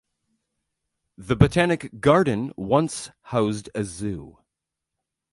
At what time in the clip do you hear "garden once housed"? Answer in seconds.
1.99-3.69